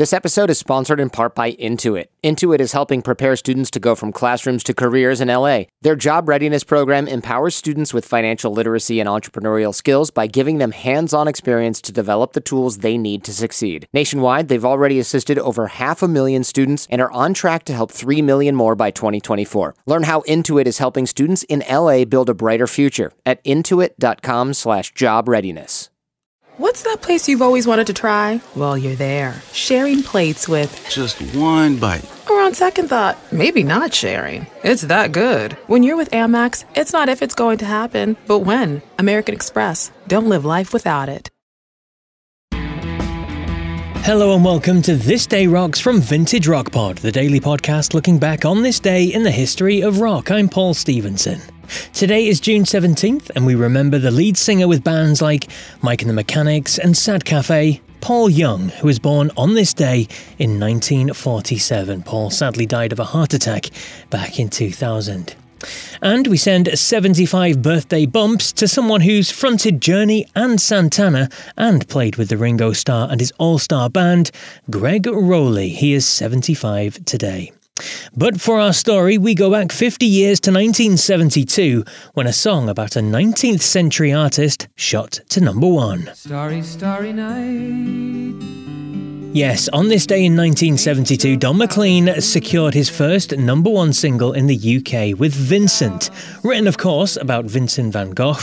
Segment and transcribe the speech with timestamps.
[0.00, 2.06] This episode is sponsored in part by Intuit.
[2.24, 5.64] Intuit is helping prepare students to go from classrooms to careers in LA.
[5.82, 10.72] Their job readiness program empowers students with financial literacy and entrepreneurial skills by giving them
[10.72, 13.86] hands on experience to develop the tools they need to succeed.
[13.92, 17.92] Nationwide, they've already assisted over half a million students and are on track to help
[17.92, 19.74] 3 million more by 2024.
[19.84, 25.28] Learn how Intuit is helping students in LA build a brighter future at intuit.com/slash job
[25.28, 25.90] readiness.
[26.60, 28.38] What's that place you've always wanted to try?
[28.54, 32.04] Well, you're there, sharing plates with just one bite.
[32.28, 34.46] Or on second thought, maybe not sharing.
[34.62, 35.52] It's that good.
[35.68, 38.82] When you're with Amex, it's not if it's going to happen, but when.
[38.98, 39.90] American Express.
[40.06, 41.30] Don't live life without it.
[44.04, 48.18] Hello and welcome to This Day Rocks from Vintage Rock Pod, the daily podcast looking
[48.18, 50.30] back on this day in the history of rock.
[50.30, 51.40] I'm Paul Stevenson.
[51.92, 55.48] Today is June 17th, and we remember the lead singer with bands like
[55.82, 60.08] Mike and the Mechanics and Sad Cafe, Paul Young, who was born on this day
[60.38, 62.02] in 1947.
[62.02, 63.66] Paul sadly died of a heart attack
[64.08, 65.34] back in 2000.
[66.00, 72.16] And we send 75 birthday bumps to someone who's fronted Journey and Santana and played
[72.16, 74.30] with the Ringo Starr and his all star band,
[74.70, 75.74] Greg Rolie.
[75.74, 77.52] He is 75 today.
[78.16, 82.96] But for our story, we go back 50 years to 1972 when a song about
[82.96, 86.10] a 19th century artist shot to number one.
[86.14, 88.89] Starry, starry night.
[89.32, 94.48] Yes, on this day in 1972, Don McLean secured his first number one single in
[94.48, 96.10] the UK with Vincent.
[96.42, 98.34] Written, of course, about Vincent van Gogh,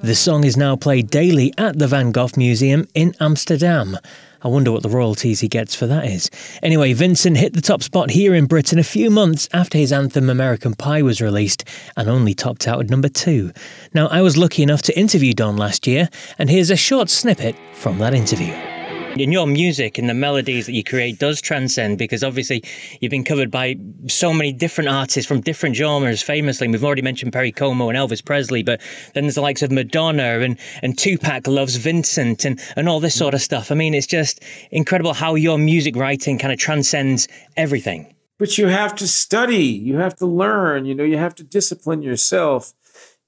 [0.00, 3.96] the song is now played daily at the Van Gogh Museum in Amsterdam.
[4.42, 6.30] I wonder what the royalties he gets for that is.
[6.62, 10.28] Anyway, Vincent hit the top spot here in Britain a few months after his anthem
[10.28, 11.64] American Pie was released
[11.96, 13.50] and only topped out at number two.
[13.94, 17.56] Now, I was lucky enough to interview Don last year, and here's a short snippet
[17.72, 18.73] from that interview.
[19.16, 22.64] In your music and the melodies that you create does transcend because obviously
[23.00, 23.76] you've been covered by
[24.08, 26.20] so many different artists from different genres.
[26.20, 28.80] Famously, we've already mentioned Perry Como and Elvis Presley, but
[29.14, 33.16] then there's the likes of Madonna and, and Tupac loves Vincent and, and all this
[33.16, 33.70] sort of stuff.
[33.70, 38.12] I mean, it's just incredible how your music writing kind of transcends everything.
[38.36, 42.02] But you have to study, you have to learn, you know, you have to discipline
[42.02, 42.72] yourself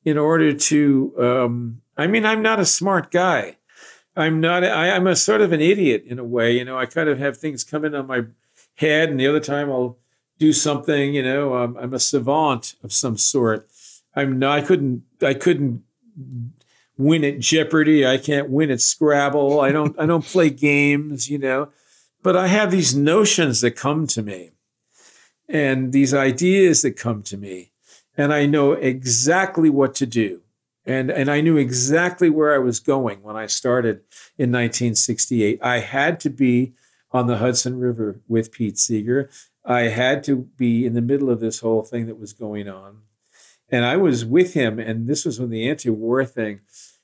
[0.05, 1.15] in order to.
[1.17, 3.59] Um, I mean, I'm not a smart guy.
[4.17, 4.65] I'm not.
[4.65, 6.57] I, am a sort of an idiot in a way.
[6.57, 8.23] You know, I kind of have things come in on my
[8.77, 9.99] head, and the other time I'll
[10.39, 11.15] do something.
[11.15, 13.69] You know, um, I'm a savant of some sort.
[14.15, 14.59] I'm not.
[14.59, 15.03] I couldn't.
[15.21, 15.83] I couldn't
[16.97, 18.07] win at Jeopardy.
[18.07, 19.61] I can't win at Scrabble.
[19.61, 19.95] I don't.
[19.99, 21.29] I don't play games.
[21.29, 21.69] You know,
[22.23, 24.53] but I have these notions that come to me,
[25.47, 27.73] and these ideas that come to me,
[28.17, 30.41] and I know exactly what to do
[30.87, 33.97] and and I knew exactly where I was going when I started
[34.39, 35.59] in 1968.
[35.63, 36.75] I had to be
[37.11, 39.29] on the Hudson River with Pete Seeger.
[39.65, 42.99] I had to be in the middle of this whole thing that was going on,
[43.69, 44.79] and I was with him.
[44.79, 46.61] And this was when the anti-war thing,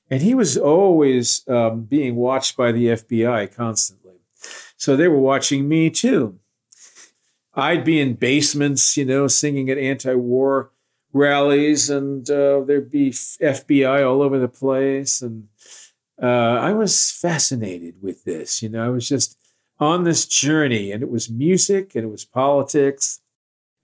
[0.09, 4.13] and he was always um, being watched by the FBI constantly.
[4.77, 6.39] So they were watching me too.
[7.53, 10.71] I'd be in basements, you know, singing at anti-war
[11.13, 15.21] rallies and uh, there'd be FBI all over the place.
[15.21, 15.47] And
[16.21, 18.61] uh, I was fascinated with this.
[18.61, 19.37] You know, I was just
[19.79, 23.21] on this journey, and it was music and it was politics.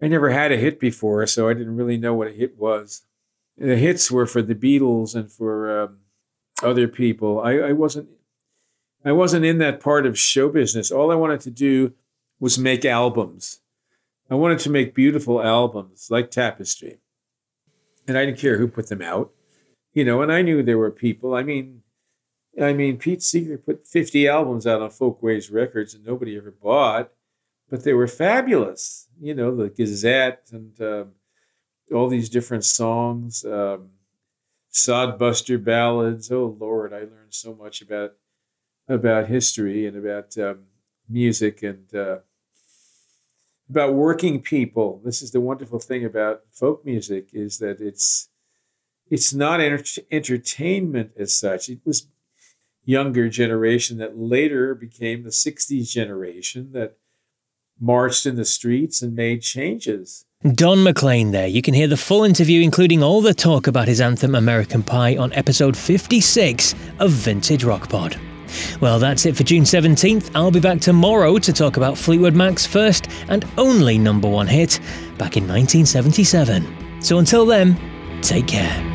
[0.01, 3.03] I never had a hit before, so I didn't really know what a hit was.
[3.57, 5.97] The hits were for the Beatles and for um,
[6.63, 7.41] other people.
[7.41, 8.09] I, I wasn't.
[9.03, 10.91] I wasn't in that part of show business.
[10.91, 11.93] All I wanted to do
[12.37, 13.61] was make albums.
[14.29, 16.99] I wanted to make beautiful albums like Tapestry
[18.09, 19.31] and I didn't care who put them out,
[19.93, 20.21] you know.
[20.21, 21.35] And I knew there were people.
[21.35, 21.83] I mean,
[22.61, 27.11] I mean, Pete Seeger put 50 albums out on Folkways Records, and nobody ever bought,
[27.69, 29.07] but they were fabulous.
[29.21, 31.11] You know, the Gazette and um,
[31.93, 33.91] all these different songs, um,
[34.73, 36.31] Sodbuster ballads.
[36.31, 38.13] Oh Lord, I learned so much about
[38.87, 40.65] about history and about um,
[41.07, 41.93] music and.
[41.93, 42.17] Uh,
[43.69, 45.01] about working people.
[45.03, 48.29] This is the wonderful thing about folk music is that it's
[49.09, 51.69] it's not enter- entertainment as such.
[51.69, 52.07] It was
[52.85, 56.97] younger generation that later became the 60s generation that
[57.79, 60.25] marched in the streets and made changes.
[60.53, 61.47] Don McLean there.
[61.47, 65.17] You can hear the full interview, including all the talk about his anthem American Pie,
[65.17, 68.19] on episode 56 of Vintage Rock Pod.
[68.81, 70.31] Well, that's it for June 17th.
[70.35, 74.79] I'll be back tomorrow to talk about Fleetwood Mac's first and only number one hit
[75.17, 77.01] back in 1977.
[77.01, 77.77] So until then,
[78.21, 78.88] take care.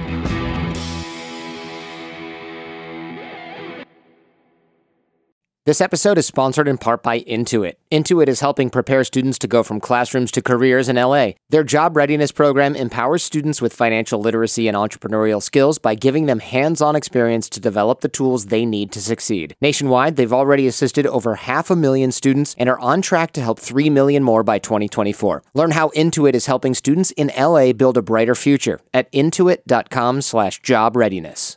[5.66, 7.76] This episode is sponsored in part by Intuit.
[7.90, 11.32] Intuit is helping prepare students to go from classrooms to careers in LA.
[11.48, 16.40] Their job readiness program empowers students with financial literacy and entrepreneurial skills by giving them
[16.40, 19.56] hands on experience to develop the tools they need to succeed.
[19.62, 23.58] Nationwide, they've already assisted over half a million students and are on track to help
[23.58, 25.44] 3 million more by 2024.
[25.54, 30.94] Learn how Intuit is helping students in LA build a brighter future at intuit.com/slash job
[30.94, 31.56] readiness.